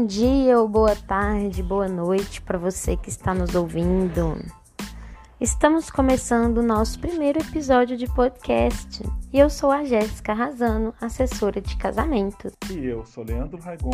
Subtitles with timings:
[0.00, 4.34] Bom dia ou boa tarde, boa noite para você que está nos ouvindo.
[5.38, 11.60] Estamos começando o nosso primeiro episódio de podcast e eu sou a Jéssica Razano, assessora
[11.60, 12.50] de casamento.
[12.70, 13.90] E eu sou Leandro Raigon,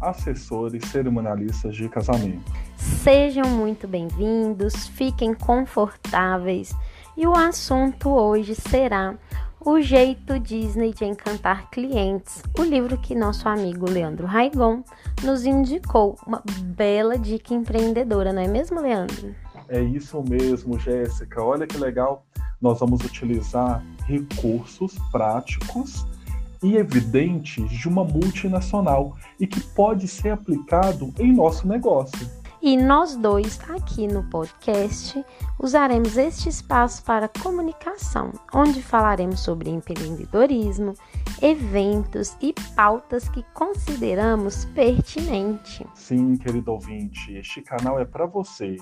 [0.00, 2.50] assessor e cerimonialista de casamento.
[2.78, 6.74] Sejam muito bem-vindos, fiquem confortáveis
[7.18, 9.14] e o assunto hoje será
[9.64, 14.82] o Jeito Disney de Encantar Clientes, o livro que nosso amigo Leandro Raigon
[15.22, 16.18] nos indicou.
[16.26, 19.34] Uma bela dica empreendedora, não é mesmo, Leandro?
[19.68, 21.42] É isso mesmo, Jéssica.
[21.42, 22.24] Olha que legal.
[22.60, 26.06] Nós vamos utilizar recursos práticos
[26.62, 32.39] e evidentes de uma multinacional e que pode ser aplicado em nosso negócio.
[32.62, 35.24] E nós dois, aqui no podcast,
[35.58, 40.92] usaremos este espaço para comunicação, onde falaremos sobre empreendedorismo,
[41.40, 45.86] eventos e pautas que consideramos pertinentes.
[45.94, 48.76] Sim, querido ouvinte, este canal é para você.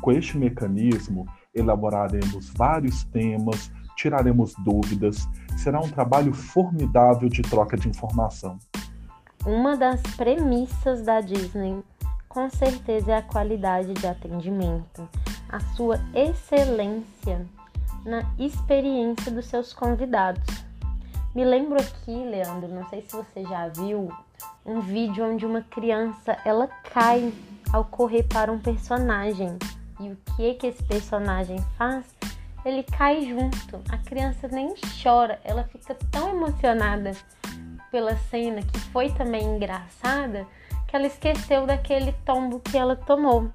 [0.00, 7.90] Com este mecanismo, elaboraremos vários temas, tiraremos dúvidas, será um trabalho formidável de troca de
[7.90, 8.58] informação.
[9.44, 11.82] Uma das premissas da Disney
[12.32, 15.06] com certeza é a qualidade de atendimento,
[15.50, 17.46] a sua excelência
[18.06, 20.42] na experiência dos seus convidados.
[21.34, 24.10] Me lembro aqui, Leandro, não sei se você já viu,
[24.64, 27.30] um vídeo onde uma criança ela cai
[27.70, 29.58] ao correr para um personagem.
[30.00, 32.06] E o que é que esse personagem faz?
[32.64, 33.82] Ele cai junto.
[33.90, 37.12] A criança nem chora, ela fica tão emocionada
[37.90, 40.46] pela cena que foi também engraçada
[40.92, 43.50] que ela esqueceu daquele tombo que ela tomou.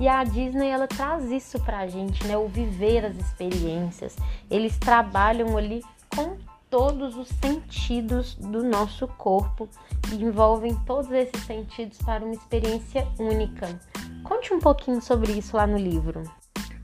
[0.00, 2.34] E a Disney ela traz isso pra gente, né?
[2.38, 4.16] O viver as experiências.
[4.50, 6.38] Eles trabalham ali com
[6.70, 9.68] todos os sentidos do nosso corpo
[10.10, 13.78] e envolvem todos esses sentidos para uma experiência única.
[14.24, 16.22] Conte um pouquinho sobre isso lá no livro.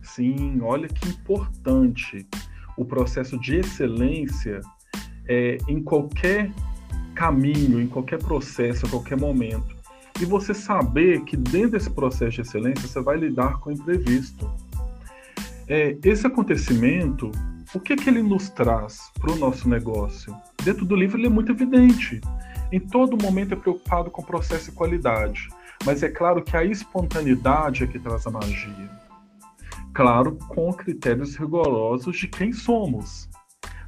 [0.03, 2.27] Sim, olha que importante
[2.77, 4.61] o processo de excelência
[5.27, 6.53] é, em qualquer
[7.15, 9.77] caminho, em qualquer processo, a qualquer momento.
[10.21, 14.51] E você saber que dentro desse processo de excelência você vai lidar com o imprevisto.
[15.67, 17.31] É, esse acontecimento,
[17.75, 20.35] o que, que ele nos traz para o nosso negócio?
[20.63, 22.21] Dentro do livro ele é muito evidente.
[22.71, 25.49] Em todo momento é preocupado com processo e qualidade.
[25.85, 28.91] Mas é claro que a espontaneidade é que traz a magia.
[29.93, 33.29] Claro, com critérios rigorosos de quem somos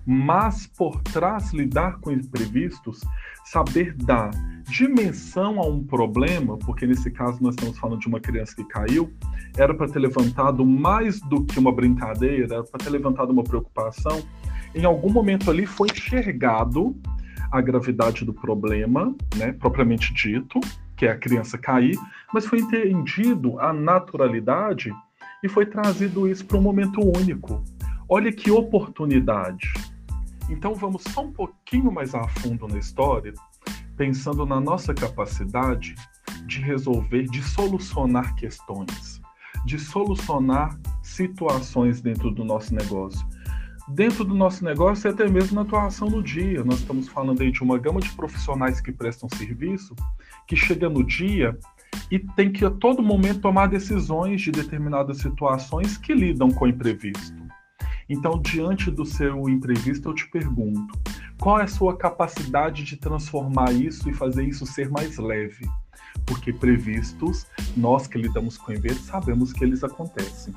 [0.07, 3.01] mas por trás lidar com imprevistos,
[3.45, 4.31] saber dar
[4.69, 9.13] dimensão a um problema, porque nesse caso nós estamos falando de uma criança que caiu,
[9.57, 14.23] era para ter levantado mais do que uma brincadeira, era para ter levantado uma preocupação.
[14.75, 16.97] Em algum momento ali foi enxergado
[17.51, 20.59] a gravidade do problema, né, propriamente dito,
[20.97, 21.97] que é a criança cair,
[22.33, 24.93] mas foi entendido a naturalidade
[25.43, 27.63] e foi trazido isso para um momento único.
[28.09, 29.73] Olha que oportunidade.
[30.49, 33.33] Então vamos só um pouquinho mais a fundo na história,
[33.97, 35.95] pensando na nossa capacidade
[36.47, 39.21] de resolver, de solucionar questões,
[39.65, 43.27] de solucionar situações dentro do nosso negócio.
[43.89, 46.65] Dentro do nosso negócio e até mesmo na atuação no dia.
[46.65, 49.95] Nós estamos falando aí de uma gama de profissionais que prestam serviço,
[50.47, 51.59] que chega no dia
[52.11, 56.69] e tem que a todo momento tomar decisões de determinadas situações que lidam com o
[56.69, 57.44] imprevisto.
[58.09, 60.99] Então, diante do seu imprevisto, eu te pergunto:
[61.39, 65.69] qual é a sua capacidade de transformar isso e fazer isso ser mais leve?
[66.27, 70.55] Porque previstos, nós que lidamos com eventos sabemos que eles acontecem.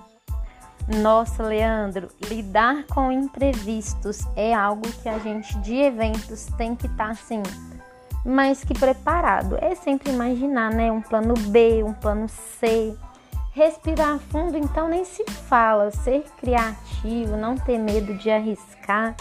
[1.02, 7.08] Nossa, Leandro, lidar com imprevistos é algo que a gente de eventos tem que estar
[7.08, 7.44] tá, assim,
[8.24, 9.58] mais que preparado.
[9.60, 10.90] É sempre imaginar, né?
[10.90, 12.96] Um plano B, um plano C,
[13.58, 15.90] Respirar fundo, então, nem se fala.
[15.90, 19.16] Ser criativo, não ter medo de arriscar.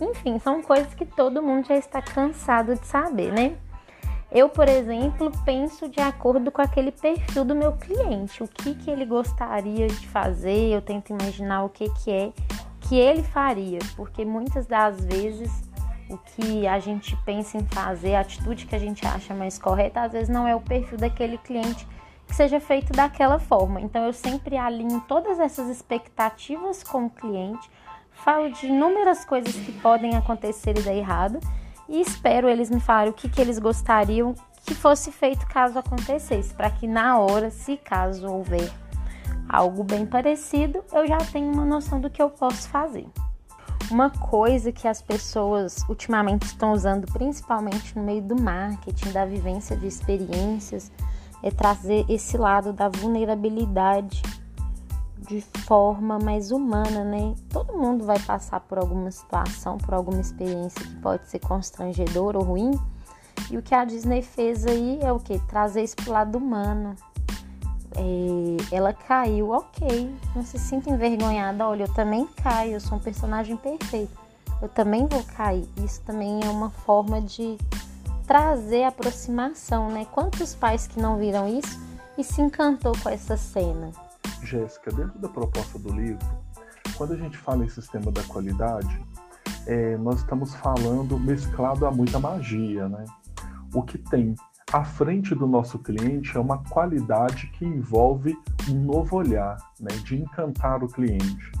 [0.00, 3.58] Enfim, são coisas que todo mundo já está cansado de saber, né?
[4.32, 8.90] Eu, por exemplo, penso de acordo com aquele perfil do meu cliente, o que, que
[8.90, 12.32] ele gostaria de fazer, eu tento imaginar o que, que é
[12.80, 15.62] que ele faria, porque muitas das vezes
[16.08, 20.00] o que a gente pensa em fazer, a atitude que a gente acha mais correta,
[20.00, 21.86] às vezes não é o perfil daquele cliente
[22.34, 23.80] que seja feito daquela forma.
[23.80, 27.70] Então eu sempre alinho todas essas expectativas com o cliente,
[28.10, 31.38] falo de inúmeras coisas que podem acontecer e dar errado
[31.88, 34.34] e espero eles me falarem o que, que eles gostariam
[34.66, 38.68] que fosse feito caso acontecesse, para que na hora, se caso houver
[39.48, 43.06] algo bem parecido, eu já tenho uma noção do que eu posso fazer.
[43.90, 49.76] Uma coisa que as pessoas ultimamente estão usando, principalmente no meio do marketing, da vivência
[49.76, 50.90] de experiências,
[51.44, 54.22] é trazer esse lado da vulnerabilidade
[55.28, 57.34] de forma mais humana, né?
[57.50, 62.44] Todo mundo vai passar por alguma situação, por alguma experiência que pode ser constrangedora ou
[62.44, 62.70] ruim.
[63.50, 65.38] E o que a Disney fez aí é o que?
[65.40, 66.96] Trazer isso pro lado humano.
[67.94, 70.14] É, ela caiu, ok.
[70.34, 71.68] Não se sinta envergonhada.
[71.68, 74.18] Olha, eu também caio, eu sou um personagem perfeito.
[74.62, 75.68] Eu também vou cair.
[75.84, 77.58] Isso também é uma forma de
[78.26, 80.06] trazer aproximação, né?
[80.06, 81.80] Quantos pais que não viram isso
[82.16, 83.90] e se encantou com essa cena?
[84.42, 86.26] Jéssica, dentro da proposta do livro,
[86.96, 89.00] quando a gente fala em sistema da qualidade,
[89.66, 93.04] é, nós estamos falando mesclado a muita magia, né?
[93.74, 94.34] O que tem
[94.72, 98.36] à frente do nosso cliente é uma qualidade que envolve
[98.68, 101.52] um novo olhar, né, de encantar o cliente.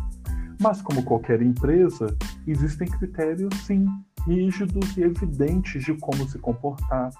[0.60, 2.06] Mas, como qualquer empresa,
[2.46, 3.86] existem critérios, sim,
[4.26, 7.10] rígidos e evidentes de como se comportar,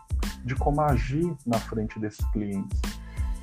[0.45, 2.81] de como agir na frente desses clientes.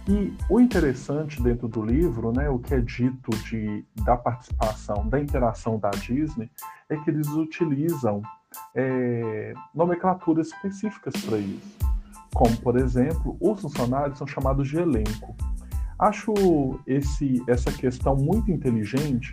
[0.07, 5.19] E o interessante dentro do livro, né, o que é dito de, da participação, da
[5.19, 6.49] interação da Disney,
[6.89, 8.21] é que eles utilizam
[8.75, 11.77] é, nomenclaturas específicas para isso.
[12.33, 15.35] Como, por exemplo, os funcionários são chamados de elenco.
[15.99, 16.33] Acho
[16.87, 19.31] esse, essa questão muito inteligente,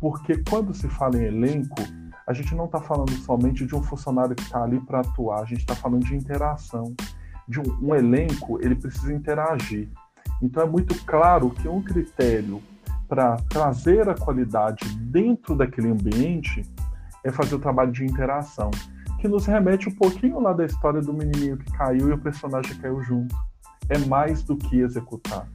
[0.00, 1.82] porque quando se fala em elenco,
[2.30, 5.44] a gente não está falando somente de um funcionário que está ali para atuar, a
[5.44, 6.94] gente está falando de interação.
[7.48, 9.88] De um, um elenco, ele precisa interagir.
[10.40, 12.62] Então é muito claro que um critério
[13.08, 16.62] para trazer a qualidade dentro daquele ambiente
[17.24, 18.70] é fazer o trabalho de interação,
[19.18, 22.76] que nos remete um pouquinho lá da história do menininho que caiu e o personagem
[22.76, 23.34] caiu junto.
[23.88, 25.48] É mais do que executar.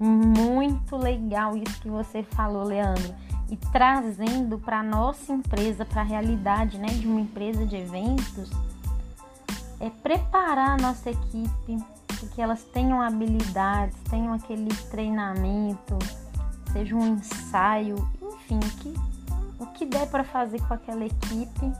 [0.00, 3.14] Muito legal isso que você falou, Leandro.
[3.50, 8.50] E trazendo para nossa empresa, para a realidade, né, de uma empresa de eventos,
[9.80, 11.78] é preparar a nossa equipe
[12.34, 15.98] que elas tenham habilidades, tenham aquele treinamento,
[16.72, 18.94] seja um ensaio, enfim, que,
[19.58, 21.72] o que der para fazer com aquela equipe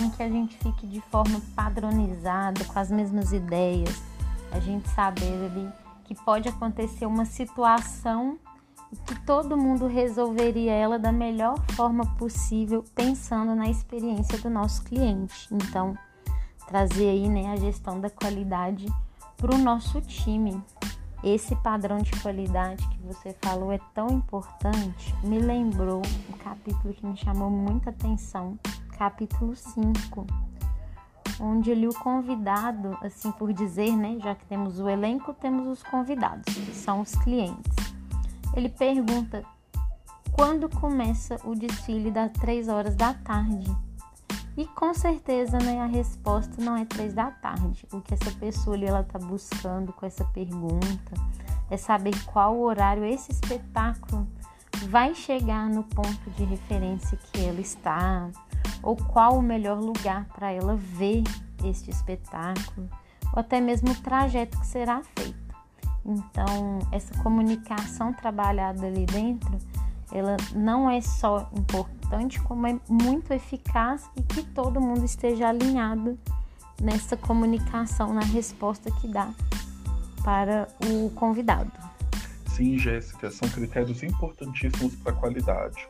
[0.00, 4.02] em que a gente fique de forma padronizada, com as mesmas ideias,
[4.50, 5.68] a gente saber ali
[6.04, 8.38] que pode acontecer uma situação
[9.06, 15.48] que todo mundo resolveria ela da melhor forma possível, pensando na experiência do nosso cliente.
[15.50, 15.96] Então,
[16.66, 18.86] trazer aí né, a gestão da qualidade
[19.36, 20.62] para o nosso time.
[21.22, 25.14] Esse padrão de qualidade que você falou é tão importante.
[25.22, 28.58] Me lembrou um capítulo que me chamou muita atenção,
[28.98, 30.26] capítulo 5,
[31.40, 35.82] onde ele o convidado, assim por dizer, né, já que temos o elenco, temos os
[35.82, 37.81] convidados, que são os clientes.
[38.54, 39.44] Ele pergunta:
[40.32, 43.70] "Quando começa o desfile das três horas da tarde?"
[44.56, 47.86] E com certeza, né, a resposta não é três da tarde.
[47.90, 51.14] O que essa pessoa ali ela tá buscando com essa pergunta
[51.70, 54.28] é saber qual horário esse espetáculo
[54.88, 58.28] vai chegar no ponto de referência que ela está,
[58.82, 61.22] ou qual o melhor lugar para ela ver
[61.64, 62.90] este espetáculo,
[63.32, 65.41] ou até mesmo o trajeto que será feito.
[66.04, 69.56] Então, essa comunicação trabalhada ali dentro,
[70.12, 76.18] ela não é só importante como é muito eficaz e que todo mundo esteja alinhado
[76.80, 79.32] nessa comunicação, na resposta que dá
[80.24, 81.70] para o convidado.
[82.48, 85.88] Sim, Jéssica, são critérios importantíssimos para a qualidade.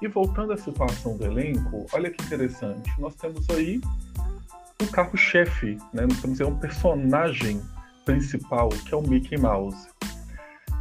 [0.00, 3.80] E voltando à situação do elenco, olha que interessante, nós temos aí
[4.82, 6.06] o carro-chefe, né?
[6.06, 7.60] nós temos aí um personagem
[8.06, 9.88] principal, que é o Mickey Mouse.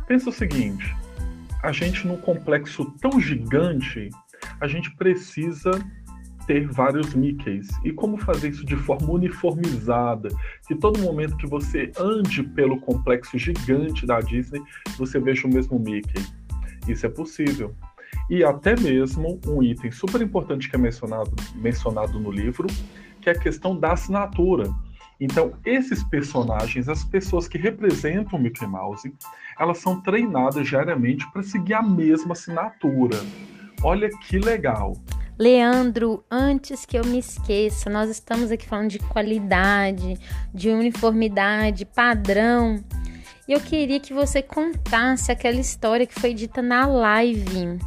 [0.08, 0.96] Pensa o seguinte,
[1.62, 4.10] a gente num complexo tão gigante
[4.62, 5.72] a gente precisa
[6.48, 7.68] ter vários Mickeys.
[7.84, 10.30] E como fazer isso de forma uniformizada?
[10.68, 14.62] Que todo momento que você ande pelo complexo gigante da Disney,
[14.98, 16.24] você veja o mesmo Mickey.
[16.88, 17.76] Isso é possível.
[18.30, 22.68] E até mesmo um item super importante que é mencionado, mencionado no livro,
[23.20, 24.72] que é a questão da assinatura.
[25.20, 29.14] Então, esses personagens, as pessoas que representam o Mickey Mouse,
[29.60, 33.18] elas são treinadas diariamente para seguir a mesma assinatura.
[33.82, 34.94] Olha que legal.
[35.38, 40.18] Leandro, antes que eu me esqueça, nós estamos aqui falando de qualidade,
[40.54, 42.82] de uniformidade, padrão.
[43.48, 47.80] E eu queria que você contasse aquela história que foi dita na live.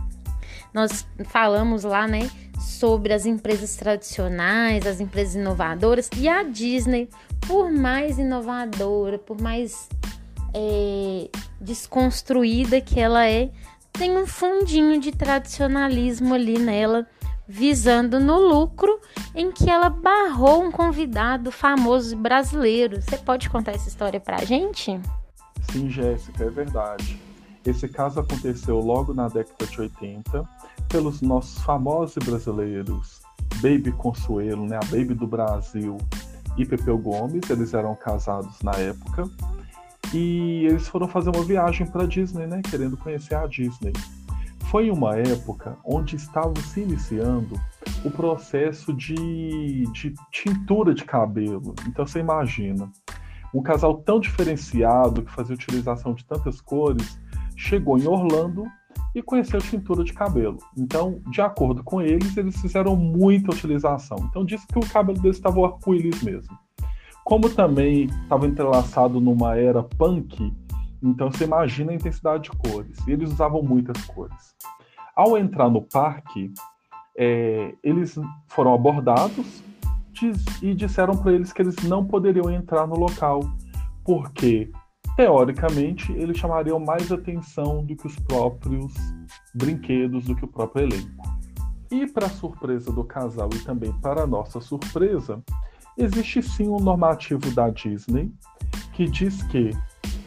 [0.74, 7.08] Nós falamos lá, né, sobre as empresas tradicionais, as empresas inovadoras e a Disney,
[7.46, 9.88] por mais inovadora, por mais
[10.54, 11.28] é,
[11.60, 13.50] desconstruída que ela é,
[13.92, 17.06] tem um fundinho de tradicionalismo ali nela,
[17.46, 19.00] visando no lucro
[19.34, 23.00] em que ela barrou um convidado famoso brasileiro.
[23.00, 25.00] Você pode contar essa história pra gente?
[25.72, 27.27] Sim, Jéssica, é verdade.
[27.68, 30.48] Esse caso aconteceu logo na década de 80
[30.88, 33.20] pelos nossos famosos brasileiros
[33.56, 35.98] Baby Consuelo, né, a Baby do Brasil,
[36.56, 39.28] e Pepeu Gomes, eles eram casados na época,
[40.14, 43.92] e eles foram fazer uma viagem para Disney, né, querendo conhecer a Disney.
[44.70, 47.60] Foi uma época onde estava se iniciando
[48.02, 51.74] o processo de, de tintura de cabelo.
[51.86, 52.90] Então você imagina,
[53.52, 57.18] um casal tão diferenciado que fazia utilização de tantas cores
[57.58, 58.64] chegou em Orlando
[59.14, 60.58] e conheceu tintura de cabelo.
[60.76, 64.16] Então, de acordo com eles, eles fizeram muita utilização.
[64.30, 66.56] Então, disse que o cabelo deles estava arco-íris mesmo.
[67.24, 70.54] Como também estava entrelaçado numa era punk,
[71.02, 72.96] então você imagina a intensidade de cores.
[73.06, 74.54] E eles usavam muitas cores.
[75.14, 76.52] Ao entrar no parque,
[77.16, 79.64] é, eles foram abordados
[80.62, 83.40] e disseram para eles que eles não poderiam entrar no local,
[84.04, 84.70] porque
[85.18, 88.94] teoricamente, eles chamariam mais atenção do que os próprios
[89.52, 91.24] brinquedos, do que o próprio elenco.
[91.90, 95.42] E para surpresa do casal e também para nossa surpresa,
[95.96, 98.32] existe sim um normativo da Disney
[98.92, 99.70] que diz que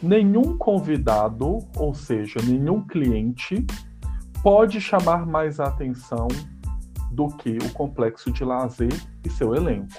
[0.02, 3.64] nenhum convidado, ou seja, nenhum cliente,
[4.42, 6.28] pode chamar mais atenção
[7.10, 8.92] do que o complexo de lazer
[9.24, 9.94] e seu elenco.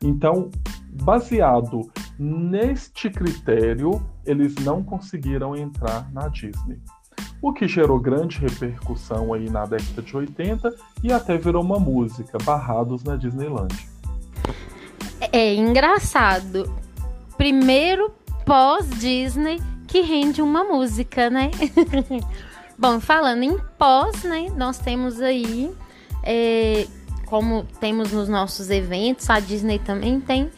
[0.00, 0.48] Então,
[1.02, 6.78] baseado Neste critério, eles não conseguiram entrar na Disney.
[7.42, 12.38] O que gerou grande repercussão aí na década de 80 e até virou uma música,
[12.42, 13.74] Barrados na Disneyland.
[15.30, 16.72] É engraçado.
[17.36, 18.10] Primeiro
[18.46, 21.50] pós-Disney que rende uma música, né?
[22.78, 24.48] Bom, falando em pós, né?
[24.56, 25.70] Nós temos aí,
[26.22, 26.86] é,
[27.26, 30.50] como temos nos nossos eventos, a Disney também tem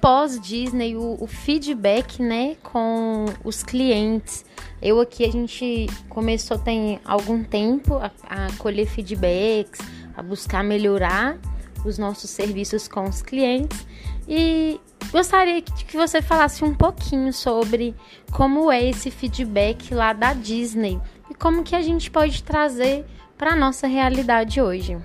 [0.00, 4.44] pós-Disney, o, o, feedback, né, com os clientes.
[4.80, 9.80] Eu aqui, a gente começou tem algum tempo a, a colher feedbacks,
[10.16, 11.38] a buscar melhorar
[11.84, 13.86] os nossos serviços com os clientes
[14.28, 14.80] e
[15.12, 17.94] gostaria que, que você falasse um pouquinho sobre
[18.32, 21.00] como é esse feedback lá da Disney
[21.30, 23.04] e como que a gente pode trazer
[23.38, 24.98] para a nossa realidade hoje.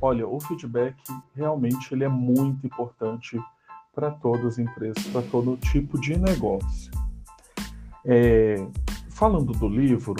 [0.00, 0.94] Olha, o feedback
[1.34, 3.38] realmente ele é muito importante
[3.96, 6.92] para todas as empresas, para todo tipo de negócio.
[8.04, 8.54] É,
[9.08, 10.14] falando do livro,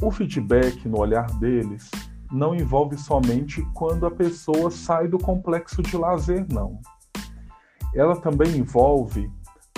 [0.00, 1.90] o feedback no olhar deles
[2.30, 6.78] não envolve somente quando a pessoa sai do complexo de lazer, não.
[7.92, 9.28] Ela também envolve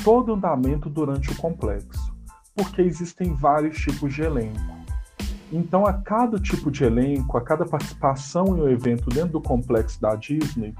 [0.04, 2.14] todo o andamento durante o complexo,
[2.54, 4.60] porque existem vários tipos de elenco.
[5.50, 9.98] Então, a cada tipo de elenco, a cada participação em um evento dentro do complexo
[10.00, 10.74] da Disney,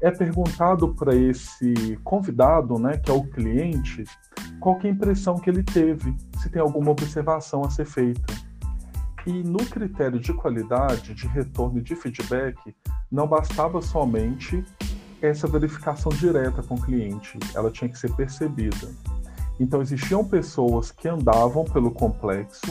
[0.00, 4.04] é perguntado para esse convidado, né, que é o cliente,
[4.60, 8.34] qual é a impressão que ele teve, se tem alguma observação a ser feita.
[9.26, 12.56] E no critério de qualidade, de retorno e de feedback,
[13.10, 14.64] não bastava somente
[15.20, 18.88] essa verificação direta com o cliente, ela tinha que ser percebida.
[19.58, 22.66] Então existiam pessoas que andavam pelo complexo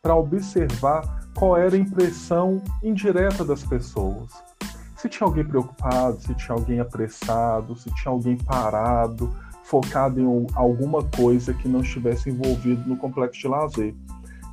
[0.00, 4.32] para observar qual era a impressão indireta das pessoas
[5.02, 11.02] se tinha alguém preocupado, se tinha alguém apressado, se tinha alguém parado, focado em alguma
[11.02, 13.94] coisa que não estivesse envolvido no complexo de lazer.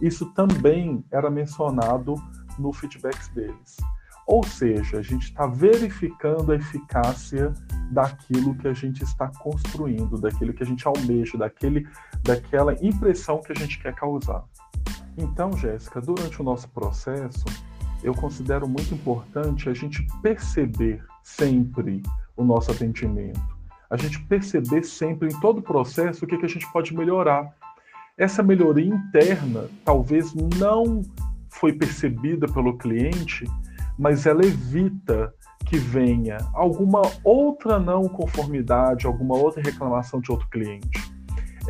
[0.02, 2.16] Isso também era mencionado
[2.58, 3.78] no feedbacks deles.
[4.26, 7.54] Ou seja, a gente está verificando a eficácia
[7.92, 11.88] daquilo que a gente está construindo, daquilo que a gente almeja, daquele,
[12.24, 14.44] daquela impressão que a gente quer causar.
[15.16, 17.46] Então, Jéssica, durante o nosso processo,
[18.04, 22.02] eu considero muito importante a gente perceber sempre
[22.36, 23.40] o nosso atendimento,
[23.90, 27.54] a gente perceber sempre em todo o processo o que, que a gente pode melhorar.
[28.18, 31.02] Essa melhoria interna talvez não
[31.50, 33.46] foi percebida pelo cliente,
[33.98, 35.34] mas ela evita
[35.66, 41.19] que venha alguma outra não conformidade, alguma outra reclamação de outro cliente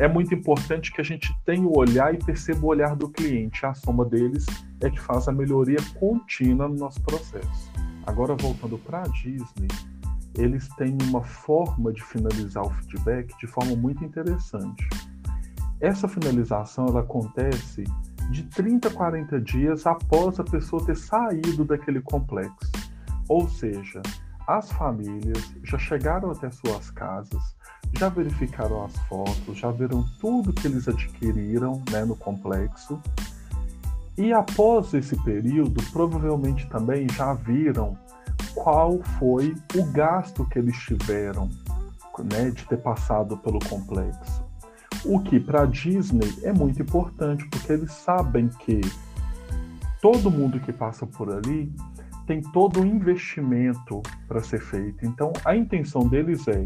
[0.00, 3.66] é muito importante que a gente tenha o olhar e perceba o olhar do cliente.
[3.66, 4.46] A soma deles
[4.80, 7.70] é que faz a melhoria contínua no nosso processo.
[8.06, 9.68] Agora, voltando para a Disney,
[10.38, 14.88] eles têm uma forma de finalizar o feedback de forma muito interessante.
[15.78, 17.84] Essa finalização ela acontece
[18.30, 22.72] de 30 a 40 dias após a pessoa ter saído daquele complexo.
[23.28, 24.00] Ou seja,
[24.46, 27.54] as famílias já chegaram até suas casas,
[27.92, 33.00] já verificaram as fotos, já viram tudo que eles adquiriram né, no complexo
[34.16, 37.96] E após esse período, provavelmente também já viram
[38.54, 41.48] qual foi o gasto que eles tiveram
[42.32, 44.44] né, de ter passado pelo complexo.
[45.04, 48.80] O que para a Disney é muito importante, porque eles sabem que
[50.02, 51.72] todo mundo que passa por ali
[52.26, 55.04] tem todo o investimento para ser feito.
[55.06, 56.62] Então, a intenção deles é: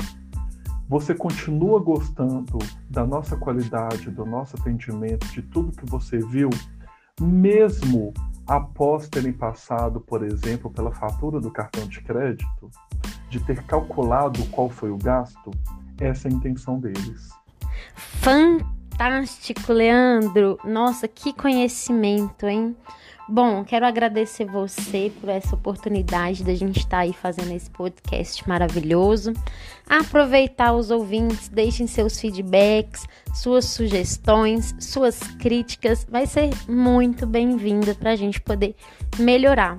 [0.89, 2.59] você continua gostando
[2.91, 6.51] da nossa qualidade, do nosso atendimento, de tudo que você viu,
[7.21, 8.13] mesmo
[8.47, 12.71] após terem passado, por exemplo, pela fatura do cartão de crédito,
[13.31, 15.51] de ter calculado qual foi o gasto,
[15.99, 17.31] essa é a intenção deles.
[17.97, 18.84] Fantástico,
[19.69, 20.59] Leandro!
[20.65, 22.77] Nossa, que conhecimento, hein?
[23.29, 28.47] Bom, quero agradecer você por essa oportunidade da gente estar tá aí fazendo esse podcast
[28.47, 29.33] maravilhoso.
[29.89, 38.11] Aproveitar os ouvintes, deixem seus feedbacks, suas sugestões, suas críticas, vai ser muito bem-vinda para
[38.11, 38.77] a gente poder
[39.19, 39.77] melhorar.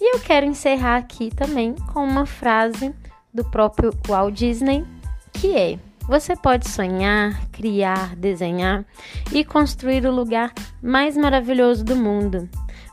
[0.00, 2.94] E eu quero encerrar aqui também com uma frase
[3.32, 4.84] do próprio Walt Disney,
[5.32, 8.84] que é: você pode sonhar, criar, desenhar
[9.32, 12.48] e construir o lugar mais maravilhoso do mundo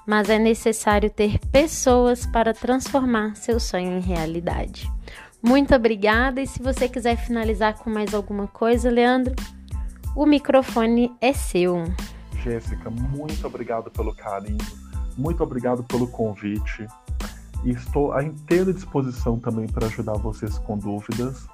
[0.06, 4.92] mas é necessário ter pessoas para transformar seu sonho em realidade.
[5.42, 9.34] Muito obrigada e se você quiser finalizar com mais alguma coisa, Leandro,
[10.16, 11.84] o microfone é seu.
[12.44, 14.58] Jéssica, muito obrigado pelo carinho,
[15.18, 16.86] muito obrigado pelo convite.
[17.64, 21.48] Estou à inteira disposição também para ajudar vocês com dúvidas.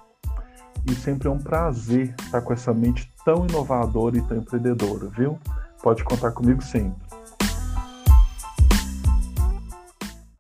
[0.89, 5.38] E sempre é um prazer estar com essa mente tão inovadora e tão empreendedora, viu?
[5.84, 6.96] Pode contar comigo sempre.